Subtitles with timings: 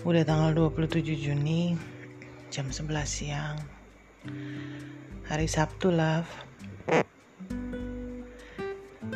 [0.00, 1.76] udah tanggal 27 Juni
[2.48, 3.60] jam 11 siang.
[5.28, 6.24] Hari Sabtu, love.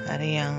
[0.04, 0.52] Hari yang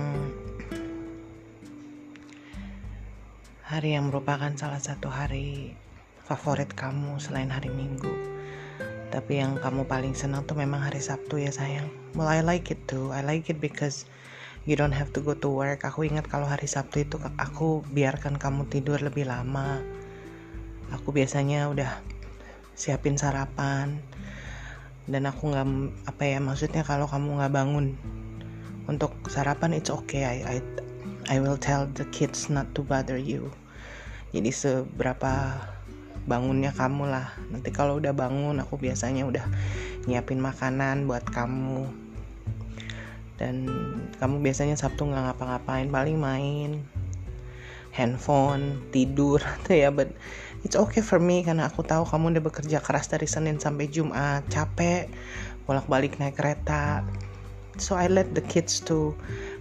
[3.61, 5.77] hari yang merupakan salah satu hari
[6.25, 8.10] favorit kamu selain hari Minggu.
[9.14, 11.86] Tapi yang kamu paling senang tuh memang hari Sabtu ya sayang.
[12.18, 13.14] Well, I like it too.
[13.14, 14.10] I like it because
[14.65, 15.86] you don't have to go to work.
[15.86, 19.86] Aku ingat kalau hari Sabtu itu aku biarkan kamu tidur lebih lama.
[20.94, 21.89] Aku biasanya udah
[22.78, 24.04] siapin sarapan.
[25.06, 25.68] Dan aku nggak
[26.10, 27.94] apa ya maksudnya kalau kamu nggak bangun
[28.86, 30.25] untuk sarapan it's okay.
[30.25, 30.58] I, I
[31.25, 33.50] I will tell the kids not to bother you.
[34.34, 35.58] Jadi seberapa
[36.25, 37.33] bangunnya kamu lah.
[37.50, 39.45] Nanti kalau udah bangun aku biasanya udah
[40.06, 41.86] nyiapin makanan buat kamu.
[43.36, 43.67] Dan
[44.17, 46.86] kamu biasanya Sabtu nggak ngapa-ngapain paling main
[47.95, 50.11] handphone tidur tuh ya but
[50.67, 54.43] it's okay for me karena aku tahu kamu udah bekerja keras dari Senin sampai Jumat.
[54.52, 55.07] Capek
[55.69, 57.05] bolak-balik naik kereta.
[57.79, 59.13] So I let the kids to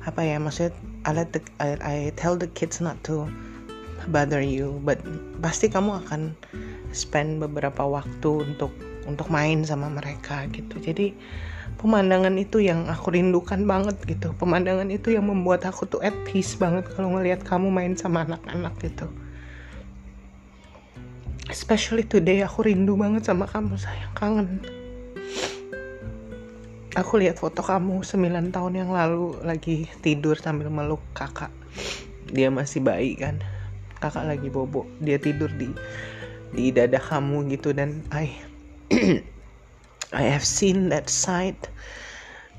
[0.08, 0.72] apa ya maksud
[1.04, 3.28] I let the I, I tell the kids not to
[4.08, 4.80] bother you.
[4.80, 5.04] But
[5.44, 6.32] pasti kamu akan
[6.96, 8.72] spend beberapa waktu untuk
[9.04, 10.80] untuk main sama mereka gitu.
[10.80, 11.12] Jadi
[11.78, 14.32] pemandangan itu yang aku rindukan banget gitu.
[14.38, 18.74] Pemandangan itu yang membuat aku tuh at peace banget kalau ngelihat kamu main sama anak-anak
[18.80, 19.06] gitu.
[21.52, 24.14] Especially today aku rindu banget sama kamu sayang.
[24.16, 24.48] Kangen.
[26.94, 31.50] Aku lihat foto kamu 9 tahun yang lalu lagi tidur sambil meluk kakak.
[32.30, 33.42] Dia masih bayi kan?
[33.98, 34.86] Kakak lagi bobo.
[35.02, 35.68] Dia tidur di
[36.54, 38.30] di dada kamu gitu dan I
[40.12, 41.56] I have seen that side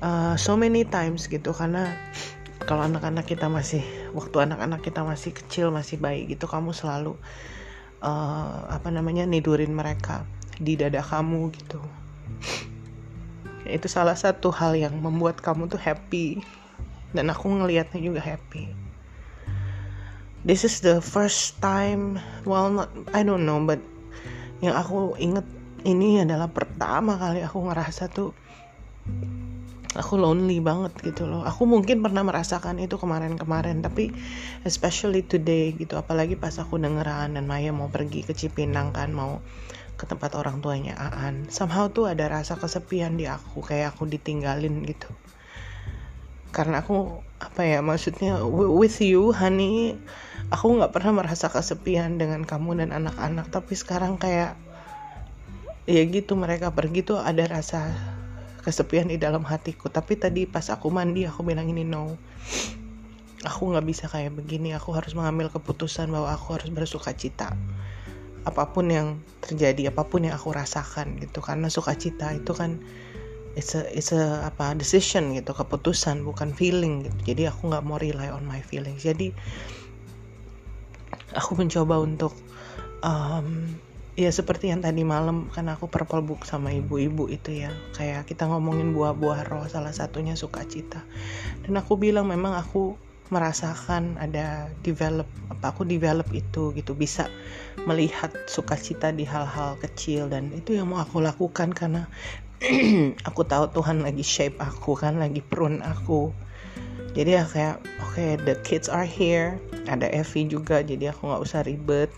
[0.02, 1.54] uh, so many times gitu.
[1.54, 1.94] Karena
[2.66, 3.84] kalau anak-anak kita masih
[4.16, 7.14] waktu anak-anak kita masih kecil masih bayi gitu kamu selalu
[8.02, 10.26] uh, apa namanya nidurin mereka
[10.58, 11.78] di dada kamu gitu.
[13.66, 16.42] Itu salah satu hal yang membuat kamu tuh happy.
[17.14, 18.70] Dan aku ngelihatnya juga happy.
[20.46, 23.82] This is the first time well not I don't know but
[24.62, 25.42] yang aku inget
[25.86, 28.34] ini adalah pertama kali aku ngerasa tuh
[29.96, 31.42] aku lonely banget gitu loh.
[31.46, 34.12] Aku mungkin pernah merasakan itu kemarin-kemarin tapi
[34.66, 35.96] especially today gitu.
[35.96, 39.40] Apalagi pas aku dengeran dan Maya mau pergi ke Cipinang kan mau
[39.96, 41.48] ke tempat orang tuanya Aan.
[41.48, 45.08] Somehow tuh ada rasa kesepian di aku kayak aku ditinggalin gitu.
[46.52, 49.92] Karena aku apa ya maksudnya with you honey
[50.48, 53.48] aku nggak pernah merasa kesepian dengan kamu dan anak-anak.
[53.48, 54.65] Tapi sekarang kayak
[55.86, 57.94] ya gitu mereka pergi tuh ada rasa
[58.66, 59.86] kesepian di dalam hatiku.
[59.86, 62.18] Tapi tadi pas aku mandi aku bilang ini no.
[63.46, 64.74] Aku nggak bisa kayak begini.
[64.74, 67.54] Aku harus mengambil keputusan bahwa aku harus bersuka cita.
[68.42, 71.38] Apa pun yang terjadi apa pun yang aku rasakan gitu.
[71.38, 72.82] Karena sukacita itu kan
[73.54, 77.34] it's a it's a apa decision gitu keputusan bukan feeling gitu.
[77.34, 79.06] Jadi aku nggak mau rely on my feelings.
[79.06, 79.30] Jadi
[81.38, 82.34] aku mencoba untuk
[83.06, 83.78] um,
[84.16, 87.70] ya seperti yang tadi malam kan aku purple book sama ibu-ibu itu ya.
[87.92, 91.04] Kayak kita ngomongin buah-buah roh salah satunya sukacita.
[91.60, 92.96] Dan aku bilang memang aku
[93.28, 96.96] merasakan ada develop apa aku develop itu gitu.
[96.96, 97.28] Bisa
[97.84, 102.08] melihat sukacita di hal-hal kecil dan itu yang mau aku lakukan karena
[103.28, 106.32] aku tahu Tuhan lagi shape aku kan lagi prune aku.
[107.12, 109.60] Jadi ya kayak oke okay, the kids are here.
[109.84, 112.08] Ada Evi juga jadi aku nggak usah ribet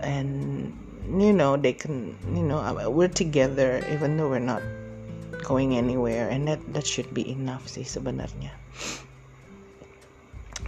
[0.00, 0.72] and
[1.08, 4.62] you know they can you know we're together even though we're not
[5.42, 6.30] going anywhere.
[6.30, 8.54] And that that should be enough sih sebenarnya.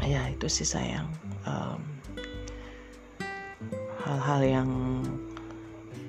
[0.03, 1.09] Ya itu sih sayang.
[1.47, 1.79] Hal
[4.05, 4.71] hal-hal yang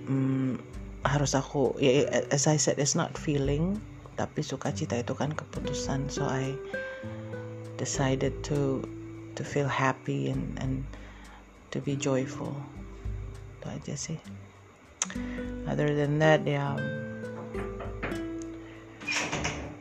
[0.10, 0.60] um,
[1.06, 3.80] harus aku ya as I said it's not feeling
[4.20, 6.10] tapi sukacita itu kan keputusan.
[6.12, 6.58] So I
[7.78, 8.84] decided to
[9.38, 10.84] to feel happy and and
[11.72, 12.56] to be joyful
[13.66, 14.20] itu aja sih.
[15.66, 16.74] Other than that ya yeah,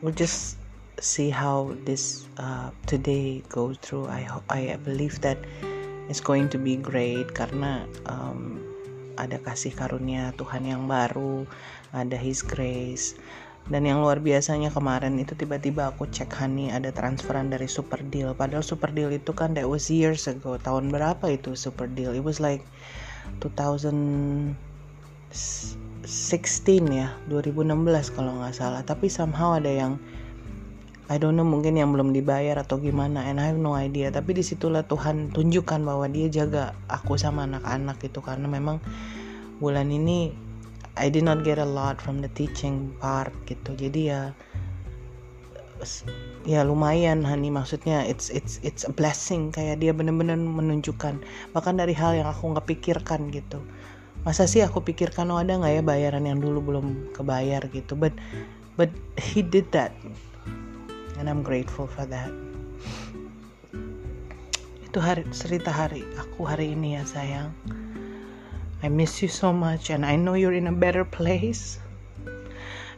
[0.00, 0.56] we'll just
[1.04, 4.08] see how this uh, today goes through.
[4.08, 5.36] I hope I believe that
[6.08, 8.64] it's going to be great karena um,
[9.20, 11.44] ada kasih karunia Tuhan yang baru
[11.92, 13.20] ada His grace.
[13.64, 18.37] Dan yang luar biasanya kemarin itu tiba-tiba aku cek Hani ada transferan dari Super Deal.
[18.37, 20.60] Padahal Super Deal itu kan that was years ago.
[20.60, 22.12] Tahun berapa itu Super Deal?
[22.12, 22.60] It was like
[23.43, 24.56] 2016
[26.93, 28.81] ya 2016 kalau nggak salah.
[28.85, 30.00] Tapi somehow ada yang
[31.05, 34.09] I don't know mungkin yang belum dibayar atau gimana and I have no idea.
[34.09, 38.81] Tapi di situlah Tuhan tunjukkan bahwa dia jaga aku sama anak-anak itu karena memang
[39.61, 40.32] bulan ini
[40.97, 43.76] I did not get a lot from the teaching part gitu.
[43.76, 44.32] Jadi ya
[46.44, 49.52] ya lumayan Hani maksudnya it's it's it's a blessing.
[49.52, 51.20] Kayak dia bener-bener menunjukkan.
[51.52, 53.60] Bahkan dari hal yang aku nggak pikirkan gitu.
[54.25, 57.60] Masa sih aku pikirkan oh ada nggak ya bayaran yang dulu belum kebayar?
[57.69, 57.92] gitu.
[57.92, 58.16] But
[58.81, 58.88] but
[59.20, 59.92] he did that.
[61.20, 62.32] And I'm grateful for that.
[64.80, 67.50] Itu hari cerita hari aku hari ini ya sayang.
[68.84, 71.80] I miss you so much and I know you're in a better place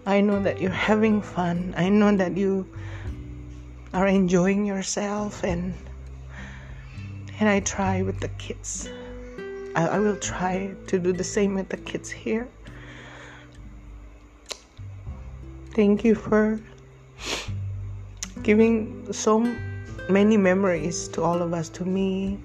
[0.06, 2.66] I know that you're having fun I know that you
[3.92, 5.74] are enjoying yourself and
[7.38, 8.88] and I try with the kids
[9.74, 12.48] I, I will try to do the same with the kids here
[15.74, 16.58] thank you for
[18.42, 19.40] giving so
[20.08, 22.38] many memories to all of us, to me.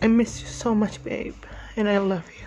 [0.00, 1.34] I miss you so much, babe,
[1.76, 2.46] and I love you.